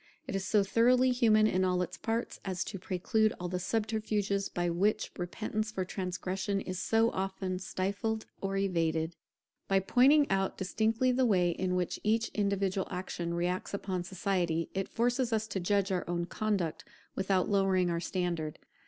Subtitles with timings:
[0.25, 4.49] It is so thoroughly human in all its parts, as to preclude all the subterfuges
[4.49, 9.15] by which repentance for transgression is so often stifled or evaded.
[9.67, 14.89] By pointing out distinctly the way in which each individual action reacts upon society, it
[14.89, 16.83] forces us to judge our own conduct
[17.13, 18.57] without lowering our standard.